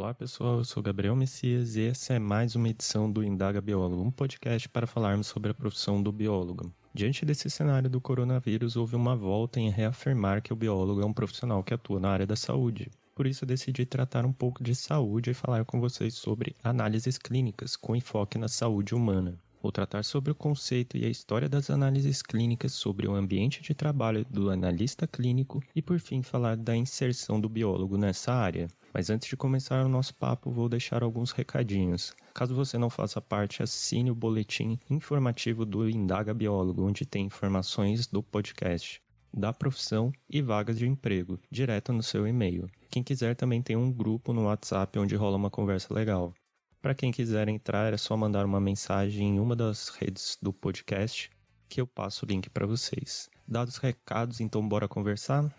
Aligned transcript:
Olá 0.00 0.14
pessoal, 0.14 0.56
eu 0.56 0.64
sou 0.64 0.82
Gabriel 0.82 1.14
Messias 1.14 1.76
e 1.76 1.82
essa 1.82 2.14
é 2.14 2.18
mais 2.18 2.56
uma 2.56 2.70
edição 2.70 3.12
do 3.12 3.22
Indaga 3.22 3.60
Biólogo, 3.60 4.02
um 4.02 4.10
podcast 4.10 4.66
para 4.66 4.86
falarmos 4.86 5.26
sobre 5.26 5.50
a 5.50 5.54
profissão 5.54 6.02
do 6.02 6.10
biólogo. 6.10 6.72
Diante 6.94 7.26
desse 7.26 7.50
cenário 7.50 7.90
do 7.90 8.00
coronavírus, 8.00 8.76
houve 8.76 8.96
uma 8.96 9.14
volta 9.14 9.60
em 9.60 9.68
reafirmar 9.68 10.40
que 10.40 10.54
o 10.54 10.56
biólogo 10.56 11.02
é 11.02 11.04
um 11.04 11.12
profissional 11.12 11.62
que 11.62 11.74
atua 11.74 12.00
na 12.00 12.08
área 12.08 12.26
da 12.26 12.34
saúde. 12.34 12.90
Por 13.14 13.26
isso, 13.26 13.44
decidi 13.44 13.84
tratar 13.84 14.24
um 14.24 14.32
pouco 14.32 14.64
de 14.64 14.74
saúde 14.74 15.32
e 15.32 15.34
falar 15.34 15.66
com 15.66 15.78
vocês 15.78 16.14
sobre 16.14 16.56
análises 16.64 17.18
clínicas 17.18 17.76
com 17.76 17.94
enfoque 17.94 18.38
na 18.38 18.48
saúde 18.48 18.94
humana. 18.94 19.38
Vou 19.62 19.70
tratar 19.70 20.02
sobre 20.02 20.32
o 20.32 20.34
conceito 20.34 20.96
e 20.96 21.04
a 21.04 21.10
história 21.10 21.46
das 21.46 21.68
análises 21.68 22.22
clínicas, 22.22 22.72
sobre 22.72 23.06
o 23.06 23.14
ambiente 23.14 23.60
de 23.60 23.74
trabalho 23.74 24.24
do 24.30 24.48
analista 24.48 25.06
clínico 25.06 25.62
e, 25.76 25.82
por 25.82 26.00
fim, 26.00 26.22
falar 26.22 26.56
da 26.56 26.74
inserção 26.74 27.38
do 27.38 27.50
biólogo 27.50 27.98
nessa 27.98 28.32
área. 28.32 28.66
Mas 28.92 29.08
antes 29.10 29.28
de 29.28 29.36
começar 29.36 29.84
o 29.84 29.88
nosso 29.88 30.14
papo, 30.14 30.50
vou 30.50 30.68
deixar 30.68 31.02
alguns 31.02 31.30
recadinhos. 31.30 32.12
Caso 32.34 32.54
você 32.54 32.76
não 32.76 32.90
faça 32.90 33.20
parte, 33.20 33.62
assine 33.62 34.10
o 34.10 34.14
boletim 34.14 34.78
informativo 34.88 35.64
do 35.64 35.88
Indaga 35.88 36.34
Biólogo, 36.34 36.84
onde 36.84 37.06
tem 37.06 37.26
informações 37.26 38.06
do 38.06 38.22
podcast, 38.22 39.00
da 39.32 39.52
profissão 39.52 40.12
e 40.28 40.42
vagas 40.42 40.78
de 40.78 40.86
emprego, 40.86 41.38
direto 41.50 41.92
no 41.92 42.02
seu 42.02 42.26
e-mail. 42.26 42.68
Quem 42.90 43.02
quiser 43.02 43.36
também 43.36 43.62
tem 43.62 43.76
um 43.76 43.92
grupo 43.92 44.32
no 44.32 44.44
WhatsApp 44.44 44.98
onde 44.98 45.14
rola 45.14 45.36
uma 45.36 45.50
conversa 45.50 45.94
legal. 45.94 46.34
Para 46.82 46.94
quem 46.94 47.12
quiser 47.12 47.48
entrar, 47.48 47.92
é 47.92 47.96
só 47.96 48.16
mandar 48.16 48.44
uma 48.44 48.60
mensagem 48.60 49.36
em 49.36 49.38
uma 49.38 49.54
das 49.54 49.88
redes 49.90 50.38
do 50.40 50.52
podcast 50.52 51.30
que 51.68 51.80
eu 51.80 51.86
passo 51.86 52.24
o 52.24 52.28
link 52.28 52.50
para 52.50 52.66
vocês. 52.66 53.28
Dados 53.46 53.74
os 53.74 53.80
recados, 53.80 54.40
então 54.40 54.66
bora 54.66 54.88
conversar? 54.88 55.54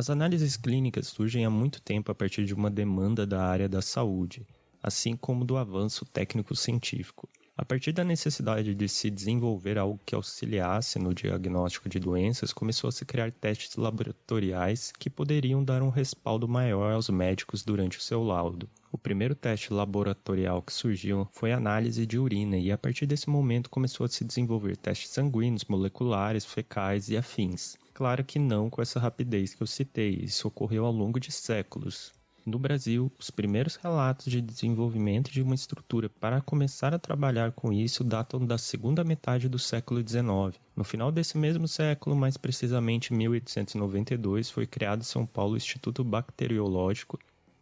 As 0.00 0.08
análises 0.08 0.56
clínicas 0.56 1.08
surgem 1.08 1.44
há 1.44 1.50
muito 1.50 1.78
tempo 1.82 2.10
a 2.10 2.14
partir 2.14 2.46
de 2.46 2.54
uma 2.54 2.70
demanda 2.70 3.26
da 3.26 3.44
área 3.44 3.68
da 3.68 3.82
saúde, 3.82 4.46
assim 4.82 5.14
como 5.14 5.44
do 5.44 5.58
avanço 5.58 6.06
técnico-científico. 6.06 7.28
A 7.54 7.66
partir 7.66 7.92
da 7.92 8.02
necessidade 8.02 8.74
de 8.74 8.88
se 8.88 9.10
desenvolver 9.10 9.76
algo 9.76 10.00
que 10.06 10.14
auxiliasse 10.14 10.98
no 10.98 11.12
diagnóstico 11.12 11.86
de 11.86 12.00
doenças, 12.00 12.50
começou 12.50 12.88
a 12.88 12.92
se 12.92 13.04
criar 13.04 13.30
testes 13.30 13.76
laboratoriais 13.76 14.90
que 14.98 15.10
poderiam 15.10 15.62
dar 15.62 15.82
um 15.82 15.90
respaldo 15.90 16.48
maior 16.48 16.94
aos 16.94 17.10
médicos 17.10 17.62
durante 17.62 17.98
o 17.98 18.02
seu 18.02 18.24
laudo. 18.24 18.66
O 18.90 18.96
primeiro 18.96 19.34
teste 19.34 19.70
laboratorial 19.70 20.62
que 20.62 20.72
surgiu 20.72 21.28
foi 21.30 21.52
a 21.52 21.58
análise 21.58 22.06
de 22.06 22.18
urina, 22.18 22.56
e 22.56 22.72
a 22.72 22.78
partir 22.78 23.04
desse 23.04 23.28
momento 23.28 23.68
começou 23.68 24.06
a 24.06 24.08
se 24.08 24.24
desenvolver 24.24 24.78
testes 24.78 25.10
sanguíneos, 25.10 25.66
moleculares, 25.66 26.46
fecais 26.46 27.10
e 27.10 27.18
afins. 27.18 27.76
Claro 28.00 28.24
que 28.24 28.38
não 28.38 28.70
com 28.70 28.80
essa 28.80 28.98
rapidez 28.98 29.52
que 29.52 29.62
eu 29.62 29.66
citei, 29.66 30.20
isso 30.22 30.48
ocorreu 30.48 30.86
ao 30.86 30.90
longo 30.90 31.20
de 31.20 31.30
séculos. 31.30 32.14
No 32.46 32.58
Brasil, 32.58 33.12
os 33.18 33.30
primeiros 33.30 33.76
relatos 33.76 34.32
de 34.32 34.40
desenvolvimento 34.40 35.30
de 35.30 35.42
uma 35.42 35.54
estrutura 35.54 36.08
para 36.08 36.40
começar 36.40 36.94
a 36.94 36.98
trabalhar 36.98 37.52
com 37.52 37.70
isso 37.70 38.02
datam 38.02 38.46
da 38.46 38.56
segunda 38.56 39.04
metade 39.04 39.50
do 39.50 39.58
século 39.58 40.00
XIX. 40.00 40.58
No 40.74 40.82
final 40.82 41.12
desse 41.12 41.36
mesmo 41.36 41.68
século, 41.68 42.16
mais 42.16 42.38
precisamente 42.38 43.12
1892, 43.12 44.48
foi 44.48 44.66
criado 44.66 45.02
em 45.02 45.04
São 45.04 45.26
Paulo 45.26 45.52
o 45.52 45.58
Instituto 45.58 46.02
Bacteriológico 46.02 47.18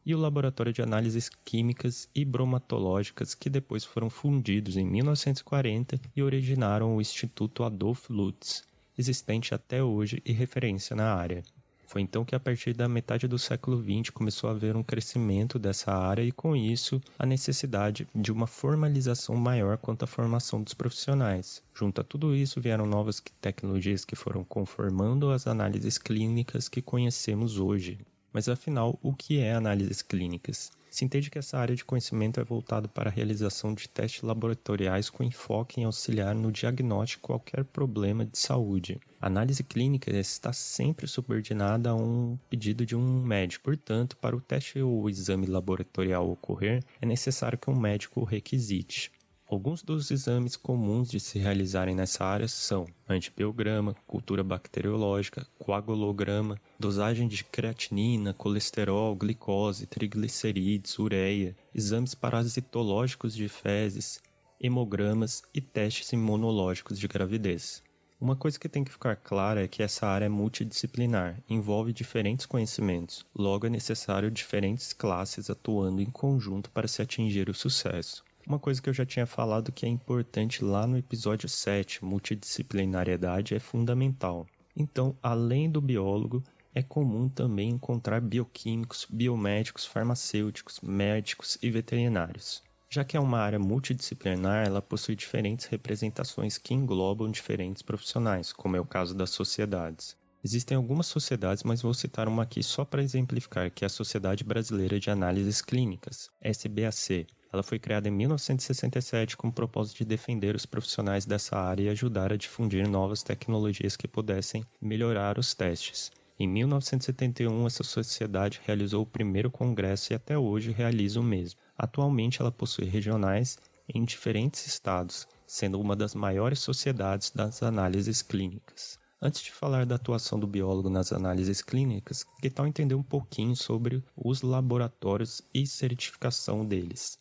e 0.07 0.15
o 0.15 0.19
Laboratório 0.19 0.73
de 0.73 0.83
Análises 0.83 1.29
Químicas 1.45 2.09
e 2.15 2.25
Bromatológicas, 2.25 3.35
que 3.35 3.51
depois 3.51 3.85
foram 3.85 4.09
fundidos 4.09 4.77
em 4.77 4.87
1940 4.87 6.01
e 6.15 6.23
originaram 6.23 6.97
o 6.97 7.01
Instituto 7.01 7.65
Adolf 7.65 8.09
Lutz, 8.09 8.68
existente 8.99 9.55
até 9.55 9.83
hoje 9.83 10.23
e 10.25 10.33
referência 10.33 10.95
na 10.97 11.15
área. 11.15 11.43
Foi 11.89 12.03
então 12.03 12.23
que, 12.23 12.35
a 12.35 12.41
partir 12.41 12.75
da 12.75 12.87
metade 12.87 13.27
do 13.27 13.39
século 13.39 13.83
XX, 13.83 14.11
começou 14.11 14.51
a 14.51 14.53
haver 14.53 14.77
um 14.77 14.83
crescimento 14.83 15.59
dessa 15.59 15.91
área 15.91 16.23
e, 16.23 16.31
com 16.31 16.55
isso, 16.55 17.01
a 17.19 17.25
necessidade 17.25 18.07
de 18.15 18.31
uma 18.31 18.47
formalização 18.47 19.35
maior 19.35 19.79
quanto 19.79 20.03
à 20.03 20.07
formação 20.07 20.63
dos 20.63 20.75
profissionais. 20.75 21.63
Junto 21.75 22.03
a 22.03 22.05
tudo 22.05 22.37
isso, 22.37 22.61
vieram 22.61 22.85
novas 22.85 23.23
tecnologias 23.41 24.05
que 24.05 24.15
foram 24.15 24.45
conformando 24.45 25.31
as 25.31 25.47
análises 25.47 25.97
clínicas 25.97 26.69
que 26.69 26.83
conhecemos 26.83 27.59
hoje. 27.59 27.99
Mas 28.35 28.51
afinal, 28.51 28.99
o 29.03 29.15
que 29.15 29.39
é 29.39 29.55
análises 29.55 30.03
clínicas? 30.03 30.71
Se 30.91 31.05
entende 31.05 31.31
que 31.31 31.39
essa 31.39 31.59
área 31.59 31.77
de 31.77 31.85
conhecimento 31.85 32.41
é 32.41 32.45
voltada 32.45 32.89
para 32.89 33.11
a 33.11 33.13
realização 33.13 33.75
de 33.75 33.89
testes 33.89 34.23
laboratoriais 34.23 35.11
com 35.11 35.23
enfoque 35.23 35.81
em 35.81 35.85
auxiliar 35.85 36.35
no 36.35 36.51
diagnóstico 36.51 37.23
de 37.23 37.27
qualquer 37.27 37.65
problema 37.65 38.25
de 38.25 38.39
saúde. 38.39 39.01
A 39.21 39.27
análise 39.27 39.63
clínica 39.65 40.11
está 40.17 40.53
sempre 40.53 41.07
subordinada 41.07 41.91
a 41.91 41.95
um 41.95 42.39
pedido 42.49 42.87
de 42.87 42.95
um 42.95 43.23
médico. 43.23 43.65
Portanto, 43.65 44.17
para 44.17 44.37
o 44.37 44.41
teste 44.41 44.81
ou 44.81 45.11
exame 45.11 45.47
laboratorial 45.47 46.31
ocorrer, 46.31 46.83
é 47.01 47.07
necessário 47.07 47.59
que 47.59 47.69
um 47.69 47.79
médico 47.79 48.21
o 48.21 48.25
requisite. 48.25 49.11
Alguns 49.51 49.83
dos 49.83 50.11
exames 50.11 50.57
comuns 50.57 51.11
de 51.11 51.19
se 51.19 51.39
realizarem 51.39 51.95
nessa 51.95 52.23
área 52.23 52.47
são 52.47 52.87
antibiograma, 53.09 53.97
cultura 54.07 54.45
bacteriológica, 54.45 55.47
coagulograma, 55.59 56.61
dosagem 56.79 57.27
de 57.27 57.43
creatinina, 57.45 58.35
colesterol, 58.35 59.17
glicose, 59.17 59.87
triglicerídeos, 59.87 60.99
ureia, 60.99 61.57
exames 61.75 62.15
parasitológicos 62.15 63.35
de 63.35 63.49
fezes, 63.49 64.21
hemogramas 64.61 65.43
e 65.55 65.63
testes 65.63 66.13
imunológicos 66.13 66.99
de 66.99 67.09
gravidez. 67.09 67.83
Uma 68.21 68.37
coisa 68.37 68.59
que 68.59 68.69
tem 68.69 68.85
que 68.85 68.93
ficar 68.93 69.17
clara 69.17 69.65
é 69.65 69.69
que 69.69 69.83
essa 69.83 70.07
área 70.07 70.27
é 70.27 70.29
multidisciplinar, 70.29 71.43
envolve 71.49 71.95
diferentes 71.95 72.45
conhecimentos, 72.45 73.25
logo 73.35 73.67
é 73.67 73.71
necessário 73.71 74.31
diferentes 74.31 74.93
classes 74.93 75.49
atuando 75.49 76.03
em 76.03 76.11
conjunto 76.11 76.71
para 76.71 76.87
se 76.87 77.01
atingir 77.01 77.49
o 77.49 77.55
sucesso. 77.55 78.28
Uma 78.49 78.59
coisa 78.59 78.81
que 78.81 78.89
eu 78.89 78.95
já 78.95 79.05
tinha 79.05 79.27
falado 79.27 79.71
que 79.71 79.85
é 79.85 79.89
importante 79.91 80.65
lá 80.65 80.87
no 80.87 80.97
episódio 80.97 81.47
7, 81.47 82.03
multidisciplinariedade 82.03 83.55
é 83.55 83.59
fundamental. 83.59 84.47
Então, 84.75 85.15
além 85.23 85.71
do 85.71 85.83
biólogo, 85.83 86.43
é 86.75 86.83
comum 86.83 87.29
também 87.29 87.69
encontrar 87.69 88.23
bioquímicos, 88.23 89.07
biomédicos, 89.11 89.85
farmacêuticos, 89.85 90.81
médicos 90.81 91.59
e 91.61 91.71
veterinários. 91.71 92.63
Já 92.89 93.05
que 93.05 93.19
é 93.19 93.21
uma 93.21 93.39
área 93.39 93.59
multidisciplinar, 93.59 94.67
ela 94.67 94.81
possui 94.81 95.15
diferentes 95.15 95.67
representações 95.67 96.57
que 96.57 96.73
englobam 96.73 97.31
diferentes 97.31 97.83
profissionais, 97.83 98.51
como 98.51 98.77
é 98.77 98.81
o 98.81 98.87
caso 98.87 99.15
das 99.15 99.29
sociedades. 99.29 100.17
Existem 100.43 100.75
algumas 100.75 101.07
sociedades, 101.07 101.65
mas 101.65 101.83
vou 101.83 101.93
citar 101.93 102.27
uma 102.27 102.45
aqui 102.45 102.63
só 102.63 102.83
para 102.83 103.03
exemplificar, 103.03 103.71
que 103.71 103.85
é 103.85 103.87
a 103.87 103.91
Sociedade 103.91 104.43
Brasileira 104.43 104.99
de 104.99 105.11
Análises 105.11 105.61
Clínicas, 105.61 106.31
SBAC. 106.41 107.27
Ela 107.53 107.63
foi 107.63 107.79
criada 107.79 108.09
em 108.09 108.13
1967 108.13 109.37
com 109.37 109.49
o 109.49 109.53
propósito 109.53 109.99
de 109.99 110.05
defender 110.05 110.55
os 110.55 110.67
profissionais 110.67 111.25
dessa 111.25 111.57
área 111.57 111.85
e 111.85 111.89
ajudar 111.89 112.33
a 112.33 112.37
difundir 112.37 112.89
novas 112.89 113.23
tecnologias 113.23 113.97
que 113.97 114.07
pudessem 114.07 114.65
melhorar 114.81 115.39
os 115.39 115.55
testes. 115.55 116.11
Em 116.39 116.47
1971, 116.47 117.67
essa 117.67 117.83
sociedade 117.83 118.61
realizou 118.65 119.03
o 119.03 119.07
primeiro 119.07 119.51
congresso 119.51 120.13
e 120.13 120.15
até 120.15 120.39
hoje 120.39 120.71
realiza 120.71 121.19
o 121.19 121.23
mesmo. 121.23 121.59
Atualmente, 121.77 122.41
ela 122.41 122.53
possui 122.53 122.85
regionais 122.85 123.59
em 123.93 124.05
diferentes 124.05 124.67
estados, 124.67 125.27
sendo 125.47 125.81
uma 125.81 125.97
das 125.97 126.15
maiores 126.15 126.61
sociedades 126.61 127.31
das 127.31 127.63
análises 127.63 128.23
clínicas. 128.23 128.99
Antes 129.21 129.43
de 129.43 129.51
falar 129.51 129.85
da 129.85 129.97
atuação 129.97 130.39
do 130.39 130.47
biólogo 130.47 130.89
nas 130.89 131.13
análises 131.13 131.61
clínicas, 131.61 132.25
que 132.41 132.49
tal 132.49 132.69
entender 132.69 132.95
um 132.95 133.03
pouquinho 133.03 133.57
sobre 133.57 134.05
os 134.15 134.43
laboratórios 134.43 135.43
e 135.53 135.67
certificação 135.67 136.65
deles? 136.65 137.19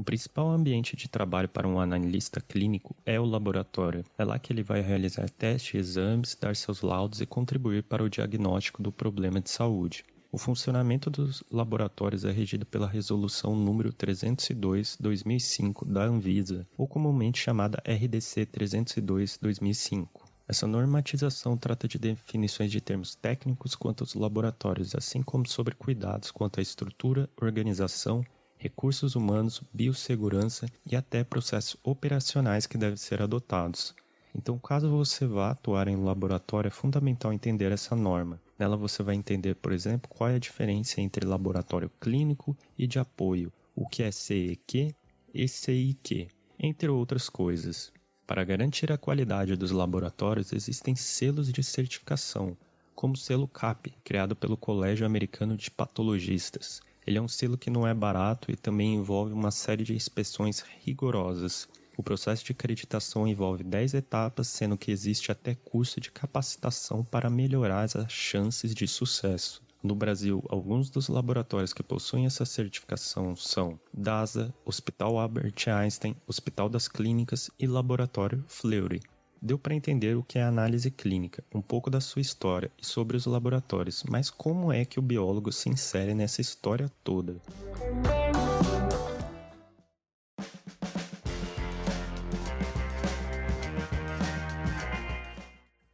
O 0.00 0.02
principal 0.02 0.48
ambiente 0.48 0.96
de 0.96 1.10
trabalho 1.10 1.46
para 1.46 1.68
um 1.68 1.78
analista 1.78 2.40
clínico 2.40 2.96
é 3.04 3.20
o 3.20 3.24
laboratório. 3.26 4.02
É 4.16 4.24
lá 4.24 4.38
que 4.38 4.50
ele 4.50 4.62
vai 4.62 4.80
realizar 4.80 5.28
testes, 5.28 5.74
exames, 5.74 6.34
dar 6.40 6.56
seus 6.56 6.80
laudos 6.80 7.20
e 7.20 7.26
contribuir 7.26 7.82
para 7.82 8.02
o 8.02 8.08
diagnóstico 8.08 8.82
do 8.82 8.90
problema 8.90 9.42
de 9.42 9.50
saúde. 9.50 10.02
O 10.32 10.38
funcionamento 10.38 11.10
dos 11.10 11.44
laboratórios 11.52 12.24
é 12.24 12.32
regido 12.32 12.64
pela 12.64 12.88
Resolução 12.88 13.54
número 13.54 13.92
302/2005 13.92 15.84
da 15.84 16.04
Anvisa, 16.04 16.66
ou 16.78 16.88
comumente 16.88 17.38
chamada 17.38 17.82
RDC 17.84 18.46
302/2005. 18.46 20.24
Essa 20.48 20.66
normatização 20.66 21.58
trata 21.58 21.86
de 21.86 21.98
definições 21.98 22.72
de 22.72 22.80
termos 22.80 23.14
técnicos 23.14 23.74
quanto 23.74 24.02
aos 24.02 24.14
laboratórios, 24.14 24.94
assim 24.94 25.20
como 25.20 25.46
sobre 25.46 25.74
cuidados 25.74 26.30
quanto 26.30 26.58
à 26.58 26.62
estrutura, 26.62 27.28
organização 27.38 28.24
recursos 28.60 29.16
humanos, 29.16 29.62
biossegurança 29.72 30.68
e 30.84 30.94
até 30.94 31.24
processos 31.24 31.78
operacionais 31.82 32.66
que 32.66 32.76
devem 32.76 32.98
ser 32.98 33.22
adotados. 33.22 33.94
Então, 34.34 34.58
caso 34.58 34.88
você 34.90 35.26
vá 35.26 35.50
atuar 35.50 35.88
em 35.88 35.96
um 35.96 36.04
laboratório, 36.04 36.68
é 36.68 36.70
fundamental 36.70 37.32
entender 37.32 37.72
essa 37.72 37.96
norma. 37.96 38.40
Nela 38.58 38.76
você 38.76 39.02
vai 39.02 39.14
entender, 39.14 39.56
por 39.56 39.72
exemplo, 39.72 40.10
qual 40.10 40.28
é 40.28 40.34
a 40.34 40.38
diferença 40.38 41.00
entre 41.00 41.26
laboratório 41.26 41.90
clínico 41.98 42.56
e 42.78 42.86
de 42.86 42.98
apoio, 42.98 43.50
o 43.74 43.88
que 43.88 44.02
é 44.02 44.10
CEQ 44.10 44.94
e 45.32 45.48
CIQ, 45.48 46.28
entre 46.58 46.88
outras 46.88 47.30
coisas. 47.30 47.90
Para 48.26 48.44
garantir 48.44 48.92
a 48.92 48.98
qualidade 48.98 49.56
dos 49.56 49.70
laboratórios, 49.70 50.52
existem 50.52 50.94
selos 50.94 51.50
de 51.50 51.62
certificação, 51.62 52.56
como 52.94 53.14
o 53.14 53.16
selo 53.16 53.48
CAP, 53.48 53.94
criado 54.04 54.36
pelo 54.36 54.58
Colégio 54.58 55.06
Americano 55.06 55.56
de 55.56 55.70
Patologistas, 55.70 56.82
ele 57.06 57.18
é 57.18 57.22
um 57.22 57.28
selo 57.28 57.58
que 57.58 57.70
não 57.70 57.86
é 57.86 57.94
barato 57.94 58.50
e 58.50 58.56
também 58.56 58.94
envolve 58.94 59.32
uma 59.32 59.50
série 59.50 59.84
de 59.84 59.94
inspeções 59.94 60.64
rigorosas. 60.80 61.68
O 61.96 62.02
processo 62.02 62.44
de 62.44 62.52
acreditação 62.52 63.26
envolve 63.26 63.62
10 63.62 63.94
etapas, 63.94 64.48
sendo 64.48 64.76
que 64.76 64.90
existe 64.90 65.30
até 65.30 65.54
curso 65.54 66.00
de 66.00 66.10
capacitação 66.10 67.04
para 67.04 67.28
melhorar 67.28 67.82
as 67.84 68.10
chances 68.10 68.74
de 68.74 68.88
sucesso. 68.88 69.62
No 69.82 69.94
Brasil, 69.94 70.44
alguns 70.48 70.90
dos 70.90 71.08
laboratórios 71.08 71.72
que 71.72 71.82
possuem 71.82 72.26
essa 72.26 72.44
certificação 72.44 73.34
são 73.34 73.80
DASA, 73.92 74.54
Hospital 74.64 75.18
Albert 75.18 75.68
Einstein, 75.68 76.14
Hospital 76.26 76.68
das 76.68 76.86
Clínicas 76.86 77.50
e 77.58 77.66
Laboratório 77.66 78.44
Fleury. 78.46 79.00
Deu 79.42 79.58
para 79.58 79.74
entender 79.74 80.14
o 80.18 80.22
que 80.22 80.38
é 80.38 80.42
análise 80.42 80.90
clínica, 80.90 81.42
um 81.54 81.62
pouco 81.62 81.88
da 81.88 81.98
sua 81.98 82.20
história 82.20 82.70
e 82.78 82.84
sobre 82.84 83.16
os 83.16 83.24
laboratórios, 83.24 84.04
mas 84.06 84.28
como 84.28 84.70
é 84.70 84.84
que 84.84 84.98
o 84.98 85.02
biólogo 85.02 85.50
se 85.50 85.70
insere 85.70 86.12
nessa 86.12 86.42
história 86.42 86.92
toda? 87.02 87.36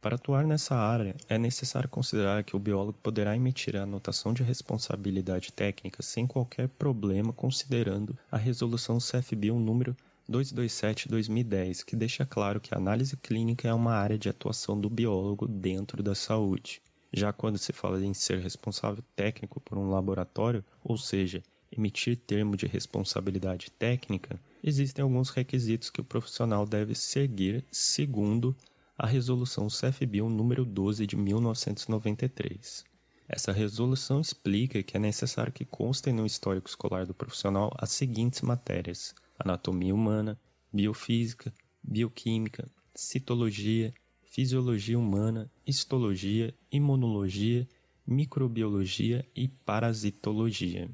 Para 0.01 0.15
atuar 0.15 0.45
nessa 0.45 0.75
área, 0.75 1.15
é 1.29 1.37
necessário 1.37 1.87
considerar 1.87 2.43
que 2.43 2.55
o 2.55 2.59
biólogo 2.59 2.97
poderá 3.01 3.33
emitir 3.33 3.77
a 3.77 3.83
anotação 3.83 4.33
de 4.33 4.43
responsabilidade 4.43 5.53
técnica 5.53 6.03
sem 6.03 6.27
qualquer 6.27 6.67
problema, 6.67 7.31
considerando 7.31 8.17
a 8.29 8.35
resolução 8.35 8.97
CFB 8.97 9.51
número 9.51 9.95
227-2010, 10.29 11.83
que 11.83 11.95
deixa 11.95 12.25
claro 12.25 12.59
que 12.59 12.73
a 12.73 12.77
análise 12.77 13.15
clínica 13.17 13.67
é 13.67 13.73
uma 13.73 13.93
área 13.93 14.17
de 14.17 14.29
atuação 14.29 14.79
do 14.79 14.89
biólogo 14.89 15.47
dentro 15.47 16.03
da 16.03 16.13
saúde. 16.13 16.81
Já 17.13 17.31
quando 17.31 17.57
se 17.57 17.71
fala 17.71 18.03
em 18.03 18.13
ser 18.13 18.39
responsável 18.39 19.03
técnico 19.15 19.61
por 19.61 19.77
um 19.77 19.89
laboratório, 19.89 20.63
ou 20.83 20.97
seja, 20.97 21.41
emitir 21.71 22.17
termo 22.17 22.55
de 22.55 22.65
responsabilidade 22.65 23.71
técnica, 23.71 24.39
existem 24.63 25.03
alguns 25.03 25.29
requisitos 25.29 25.89
que 25.89 26.01
o 26.01 26.03
profissional 26.03 26.65
deve 26.65 26.93
seguir 26.95 27.65
segundo 27.71 28.55
a 28.97 29.05
resolução 29.05 29.67
CFBio 29.67 30.29
número 30.29 30.65
12 30.65 31.05
de 31.05 31.15
1993. 31.15 32.83
Essa 33.29 33.51
resolução 33.51 34.21
explica 34.21 34.81
que 34.81 34.95
é 34.95 34.99
necessário 34.99 35.51
que 35.51 35.65
constem 35.65 36.13
no 36.13 36.25
histórico 36.25 36.69
escolar 36.69 37.05
do 37.05 37.13
profissional 37.13 37.71
as 37.77 37.91
seguintes 37.91 38.41
matérias: 38.41 39.13
anatomia 39.39 39.93
humana, 39.93 40.39
biofísica, 40.71 41.53
bioquímica, 41.83 42.69
citologia, 42.93 43.93
fisiologia 44.23 44.97
humana, 44.97 45.49
histologia, 45.65 46.53
imunologia, 46.71 47.67
microbiologia 48.05 49.25
e 49.35 49.47
parasitologia. 49.47 50.89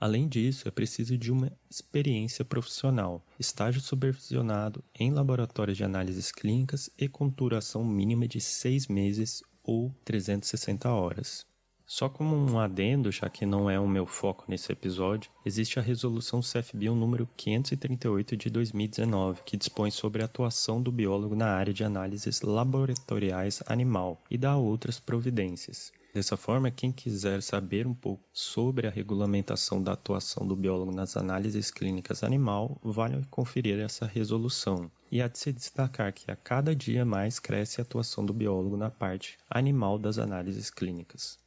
Além 0.00 0.28
disso, 0.28 0.68
é 0.68 0.70
preciso 0.70 1.18
de 1.18 1.32
uma 1.32 1.50
experiência 1.68 2.44
profissional, 2.44 3.26
estágio 3.38 3.80
supervisionado 3.80 4.84
em 4.94 5.10
laboratórios 5.10 5.76
de 5.76 5.82
análises 5.82 6.30
clínicas 6.30 6.88
e 6.96 7.08
com 7.08 7.28
duração 7.28 7.84
mínima 7.84 8.28
de 8.28 8.40
seis 8.40 8.86
meses 8.86 9.42
ou 9.62 9.92
360 10.04 10.88
horas. 10.88 11.44
Só 11.90 12.06
como 12.06 12.36
um 12.36 12.58
adendo, 12.58 13.10
já 13.10 13.30
que 13.30 13.46
não 13.46 13.70
é 13.70 13.80
o 13.80 13.88
meu 13.88 14.04
foco 14.04 14.44
nesse 14.46 14.70
episódio, 14.70 15.30
existe 15.42 15.78
a 15.78 15.82
resolução 15.82 16.42
CFBio 16.42 16.94
número 16.94 17.26
538 17.34 18.36
de 18.36 18.50
2019, 18.50 19.40
que 19.42 19.56
dispõe 19.56 19.90
sobre 19.90 20.20
a 20.20 20.26
atuação 20.26 20.82
do 20.82 20.92
biólogo 20.92 21.34
na 21.34 21.46
área 21.46 21.72
de 21.72 21.82
análises 21.82 22.42
laboratoriais 22.42 23.62
animal 23.66 24.22
e 24.30 24.36
dá 24.36 24.54
outras 24.54 25.00
providências. 25.00 25.90
Dessa 26.12 26.36
forma, 26.36 26.70
quem 26.70 26.92
quiser 26.92 27.40
saber 27.40 27.86
um 27.86 27.94
pouco 27.94 28.22
sobre 28.34 28.86
a 28.86 28.90
regulamentação 28.90 29.82
da 29.82 29.92
atuação 29.92 30.46
do 30.46 30.54
biólogo 30.54 30.92
nas 30.92 31.16
análises 31.16 31.70
clínicas 31.70 32.22
animal, 32.22 32.78
vale 32.84 33.24
conferir 33.30 33.78
essa 33.78 34.04
resolução. 34.04 34.90
E 35.10 35.22
há 35.22 35.28
de 35.28 35.38
se 35.38 35.54
destacar 35.54 36.12
que 36.12 36.30
a 36.30 36.36
cada 36.36 36.76
dia 36.76 37.06
mais 37.06 37.38
cresce 37.38 37.80
a 37.80 37.82
atuação 37.82 38.26
do 38.26 38.34
biólogo 38.34 38.76
na 38.76 38.90
parte 38.90 39.38
animal 39.48 39.98
das 39.98 40.18
análises 40.18 40.68
clínicas. 40.68 41.38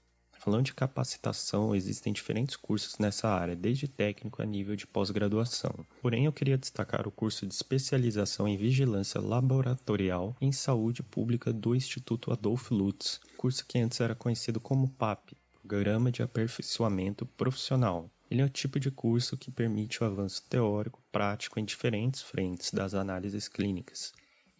Falando 0.43 0.65
de 0.65 0.73
capacitação, 0.73 1.75
existem 1.75 2.11
diferentes 2.11 2.55
cursos 2.55 2.97
nessa 2.97 3.29
área, 3.29 3.55
desde 3.55 3.87
técnico 3.87 4.41
a 4.41 4.45
nível 4.45 4.75
de 4.75 4.87
pós-graduação. 4.87 5.85
Porém, 6.01 6.25
eu 6.25 6.33
queria 6.33 6.57
destacar 6.57 7.07
o 7.07 7.11
curso 7.11 7.45
de 7.45 7.53
especialização 7.53 8.47
em 8.47 8.57
vigilância 8.57 9.21
laboratorial 9.21 10.35
em 10.41 10.51
saúde 10.51 11.03
pública 11.03 11.53
do 11.53 11.75
Instituto 11.75 12.31
Adolf 12.31 12.71
Lutz, 12.71 13.21
curso 13.37 13.63
que 13.67 13.77
antes 13.77 14.01
era 14.01 14.15
conhecido 14.15 14.59
como 14.59 14.89
PAP, 14.89 15.33
Programa 15.61 16.11
de 16.11 16.23
Aperfeiçoamento 16.23 17.23
Profissional. 17.23 18.09
Ele 18.27 18.41
é 18.41 18.45
o 18.45 18.49
tipo 18.49 18.79
de 18.79 18.89
curso 18.89 19.37
que 19.37 19.51
permite 19.51 20.01
o 20.01 20.07
avanço 20.07 20.41
teórico 20.49 21.03
prático 21.11 21.59
em 21.59 21.65
diferentes 21.65 22.23
frentes 22.23 22.71
das 22.71 22.95
análises 22.95 23.47
clínicas, 23.47 24.11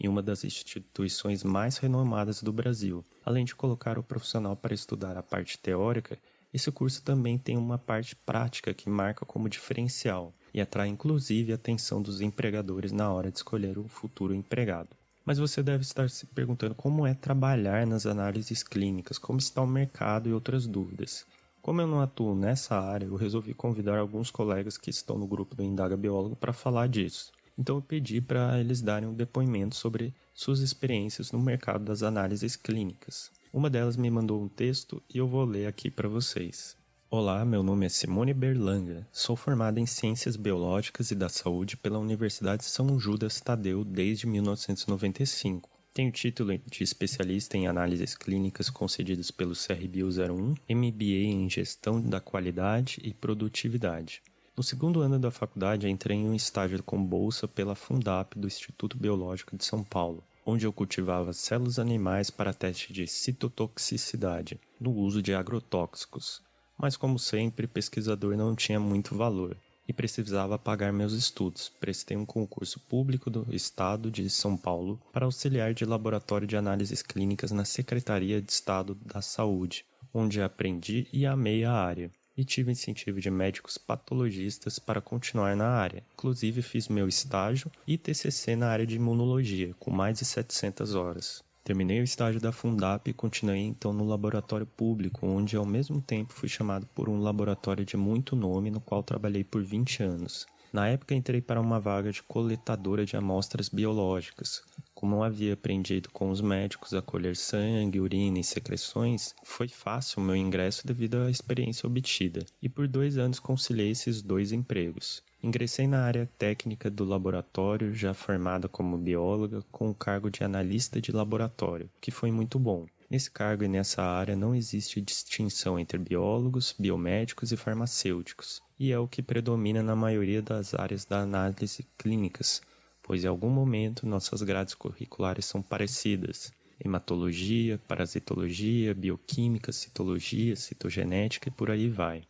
em 0.01 0.08
uma 0.08 0.22
das 0.22 0.43
instituições 0.43 1.43
mais 1.43 1.77
renomadas 1.77 2.41
do 2.41 2.51
Brasil. 2.51 3.05
Além 3.24 3.46
de 3.46 3.53
colocar 3.53 4.00
o 4.00 4.03
profissional 4.03 4.55
para 4.55 4.74
estudar 4.74 5.15
a 5.15 5.22
parte 5.22 5.60
teórica, 5.60 6.17
esse 6.51 6.72
curso 6.72 7.03
também 7.03 7.38
tem 7.38 7.55
uma 7.55 7.77
parte 7.77 8.15
prática 8.15 8.74
que 8.74 8.89
marca 8.89 9.25
como 9.25 9.48
diferencial 9.48 10.34
e 10.51 10.60
atrai 10.60 10.88
inclusive 10.88 11.51
a 11.51 11.55
atenção 11.55 12.01
dos 12.01 12.20
empregadores 12.20 12.91
na 12.91 13.13
hora 13.13 13.31
de 13.31 13.38
escolher 13.38 13.77
o 13.77 13.88
futuro 13.88 14.34
empregado. 14.34 14.89
Mas 15.24 15.38
você 15.38 15.62
deve 15.62 15.84
estar 15.84 16.10
se 16.10 16.25
perguntando 16.25 16.74
como 16.74 17.05
é 17.05 17.13
trabalhar 17.13 17.86
nas 17.86 18.08
análises 18.08 18.63
clínicas, 18.63 19.20
como 19.20 19.38
está 19.38 19.62
o 19.62 19.67
mercado 19.67 20.27
e 20.27 20.34
outras 20.34 20.65
dúvidas. 20.65 21.27
Como 21.62 21.79
eu 21.79 21.86
não 21.86 22.01
atuo 22.01 22.34
nessa 22.36 22.75
área, 22.75 23.05
eu 23.05 23.15
resolvi 23.15 23.53
convidar 23.53 24.00
alguns 24.00 24.31
colegas 24.31 24.79
que 24.79 24.89
estão 24.89 25.20
no 25.20 25.27
grupo 25.27 25.55
do 25.55 25.62
Indaga 25.62 25.96
Biólogo 25.96 26.36
para 26.36 26.51
falar 26.51 26.88
disso. 26.89 27.31
Então 27.58 27.75
eu 27.77 27.81
pedi 27.81 28.22
para 28.22 28.60
eles 28.60 28.81
darem 28.81 29.08
um 29.08 29.13
depoimento 29.13 29.75
sobre 29.75 30.13
suas 30.34 30.60
experiências 30.60 31.31
no 31.31 31.39
mercado 31.39 31.86
das 31.86 32.03
análises 32.03 32.55
clínicas. 32.55 33.31
Uma 33.53 33.70
delas 33.70 33.98
me 33.98 34.10
mandou 34.10 34.41
um 34.41 34.48
texto 34.48 35.01
e 35.13 35.17
eu 35.17 35.27
vou 35.27 35.43
ler 35.43 35.67
aqui 35.67 35.91
para 35.91 36.08
vocês. 36.08 36.77
Olá, 37.10 37.43
meu 37.43 37.62
nome 37.62 37.86
é 37.86 37.89
Simone 37.89 38.34
Berlanga. 38.34 39.05
Sou 39.12 39.36
formada 39.36 39.81
em 39.81 39.86
Ciências 39.86 40.38
Biológicas 40.38 41.12
e 41.12 41.15
da 41.15 41.27
Saúde 41.27 41.75
pela 41.75 42.00
Universidade 42.00 42.63
São 42.63 42.98
Judas 42.98 43.41
Tadeu 43.41 43.84
desde 43.84 44.25
1995. 44.25 45.70
Tenho 45.93 46.10
título 46.10 46.58
de 46.58 46.86
especialista 46.86 47.58
em 47.58 47.67
análises 47.67 48.15
clínicas 48.15 48.70
concedidos 48.70 49.29
pelo 49.29 49.53
CRBio 49.53 50.08
01, 50.08 50.55
MBA 50.74 51.25
em 51.25 51.50
Gestão 51.50 52.01
da 52.01 52.22
Qualidade 52.22 53.01
e 53.03 53.13
Produtividade. 53.13 54.22
No 54.62 54.63
segundo 54.63 55.01
ano 55.01 55.18
da 55.18 55.32
faculdade, 55.32 55.89
entrei 55.89 56.15
em 56.15 56.30
um 56.30 56.36
estágio 56.36 56.84
com 56.84 57.03
bolsa 57.03 57.48
pela 57.48 57.74
Fundap 57.74 58.38
do 58.38 58.46
Instituto 58.46 58.96
Biológico 58.96 59.58
de 59.58 59.65
São 59.65 59.84
Paulo, 59.84 60.24
onde 60.46 60.68
eu 60.68 60.72
cultivava 60.72 61.34
células 61.34 61.80
animais 61.80 62.30
para 62.30 62.53
teste 62.53 62.94
de 62.94 63.08
citotoxicidade, 63.08 64.60
no 64.80 64.91
uso 64.94 65.20
de 65.20 65.34
agrotóxicos. 65.34 66.44
Mas, 66.77 66.96
como 66.96 67.18
sempre, 67.18 67.65
pesquisador 67.65 68.38
não 68.38 68.56
tinha 68.56 68.80
muito 68.80 69.15
valor 69.15 69.58
e 69.88 69.91
precisava 69.91 70.60
pagar 70.60 70.94
meus 70.94 71.13
estudos. 71.13 71.68
Prestei 71.80 72.15
um 72.15 72.24
concurso 72.24 72.80
público 72.82 73.32
do 73.32 73.48
Estado 73.50 74.12
de 74.12 74.30
São 74.30 74.56
Paulo 74.56 75.01
para 75.12 75.25
auxiliar 75.25 75.74
de 75.74 75.86
laboratório 75.86 76.46
de 76.46 76.56
análises 76.56 77.01
clínicas 77.01 77.51
na 77.51 77.65
Secretaria 77.65 78.39
de 78.39 78.51
Estado 78.51 78.94
da 78.94 79.24
Saúde, 79.24 79.84
onde 80.13 80.39
aprendi 80.39 81.08
e 81.12 81.25
amei 81.25 81.65
a 81.65 81.74
área. 81.74 82.12
E 82.41 82.43
tive 82.43 82.71
incentivo 82.71 83.21
de 83.21 83.29
médicos 83.29 83.77
patologistas 83.77 84.79
para 84.79 85.00
continuar 85.00 85.55
na 85.55 85.69
área. 85.69 86.03
Inclusive, 86.13 86.63
fiz 86.63 86.88
meu 86.88 87.07
estágio 87.07 87.71
e 87.86 88.00
TCC 88.00 88.55
na 88.55 88.67
área 88.67 88.86
de 88.86 88.95
imunologia, 88.95 89.75
com 89.79 89.91
mais 89.91 90.17
de 90.17 90.25
700 90.25 90.95
horas. 90.95 91.43
Terminei 91.63 92.01
o 92.01 92.03
estágio 92.03 92.41
da 92.41 92.51
Fundap 92.51 93.07
e 93.07 93.13
continuei 93.13 93.60
então 93.60 93.93
no 93.93 94.07
laboratório 94.07 94.65
público, 94.65 95.27
onde 95.27 95.55
ao 95.55 95.65
mesmo 95.65 96.01
tempo 96.01 96.33
fui 96.33 96.50
chamado 96.50 96.88
por 96.95 97.07
um 97.07 97.21
laboratório 97.21 97.86
de 97.86 97.95
muito 97.95 98.36
nome 98.36 98.71
no 98.71 98.81
qual 98.81 99.03
trabalhei 99.03 99.43
por 99.43 99.63
20 99.63 100.01
anos. 100.01 100.48
Na 100.74 100.88
época 100.88 101.13
entrei 101.13 101.41
para 101.41 101.62
uma 101.62 101.79
vaga 101.79 102.12
de 102.12 102.24
coletadora 102.24 103.05
de 103.05 103.15
amostras 103.15 103.69
biológicas. 103.69 104.63
Como 105.01 105.24
havia 105.24 105.55
aprendido 105.55 106.12
com 106.12 106.29
os 106.29 106.41
médicos 106.41 106.93
a 106.93 107.01
colher 107.01 107.36
sangue, 107.36 108.00
urina 108.00 108.38
e 108.38 108.43
secreções, 108.43 109.34
foi 109.43 109.67
fácil 109.67 110.22
o 110.22 110.24
meu 110.24 110.36
ingresso 110.36 110.86
devido 110.86 111.15
à 111.15 111.31
experiência 111.31 111.88
obtida, 111.88 112.46
e 112.62 112.70
por 112.70 112.88
dois 112.88 113.17
anos 113.17 113.39
conciliei 113.39 113.89
esses 113.89 114.22
dois 114.22 114.51
empregos. 114.51 115.24
Ingressei 115.41 115.88
na 115.88 116.03
área 116.03 116.29
técnica 116.38 116.88
do 116.88 117.03
laboratório, 117.03 117.96
já 117.96 118.13
formada 118.13 118.70
como 118.70 118.96
bióloga, 118.96 119.63
com 119.72 119.89
o 119.89 119.96
cargo 119.96 120.29
de 120.29 120.43
analista 120.43 121.01
de 121.01 121.12
laboratório, 121.12 121.89
que 122.00 122.12
foi 122.12 122.29
muito 122.29 122.60
bom. 122.60 122.86
Nesse 123.10 123.31
cargo 123.31 123.63
e 123.63 123.67
nessa 123.67 124.03
área 124.03 124.36
não 124.36 124.53
existe 124.53 125.01
distinção 125.01 125.79
entre 125.79 125.98
biólogos, 125.98 126.75
biomédicos 126.77 127.51
e 127.51 127.58
farmacêuticos, 127.58 128.62
e 128.79 128.91
é 128.91 129.00
o 129.00 129.08
que 129.08 129.24
predomina 129.24 129.81
na 129.81 129.96
maioria 129.96 130.43
das 130.43 130.75
áreas 130.75 131.05
da 131.05 131.22
análise 131.22 131.88
clínicas, 131.98 132.62
pois 133.03 133.24
em 133.24 133.27
algum 133.27 133.50
momento 133.50 134.05
nossas 134.05 134.41
grades 134.41 134.74
curriculares 134.74 135.46
são 135.46 135.62
parecidas. 135.62 136.51
Hematologia, 136.84 137.79
parasitologia, 137.88 138.93
bioquímica, 138.93 139.72
citologia, 139.72 140.55
citogenética 140.55 141.50
e 141.50 141.51
por 141.51 141.70
aí 141.70 141.89
vai. 141.89 142.24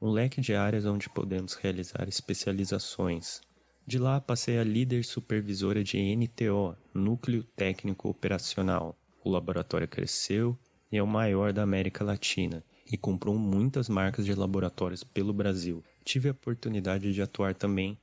Um 0.00 0.10
leque 0.10 0.40
de 0.40 0.54
áreas 0.54 0.84
onde 0.84 1.08
podemos 1.08 1.54
realizar 1.54 2.08
especializações. 2.08 3.40
De 3.86 3.98
lá 3.98 4.20
passei 4.20 4.58
a 4.58 4.64
líder 4.64 5.04
supervisora 5.04 5.82
de 5.82 5.98
NTO, 6.16 6.76
Núcleo 6.94 7.44
Técnico 7.56 8.08
Operacional, 8.08 8.96
o 9.24 9.30
laboratório 9.30 9.86
cresceu 9.86 10.58
e 10.90 10.96
é 10.96 11.02
o 11.02 11.06
maior 11.06 11.52
da 11.52 11.62
América 11.62 12.04
Latina 12.04 12.64
e 12.90 12.96
comprou 12.96 13.36
muitas 13.36 13.88
marcas 13.88 14.24
de 14.24 14.34
laboratórios 14.34 15.04
pelo 15.04 15.32
Brasil. 15.32 15.82
Tive 16.04 16.28
a 16.28 16.32
oportunidade 16.32 17.12
de 17.12 17.22
atuar 17.22 17.54
também 17.54 17.96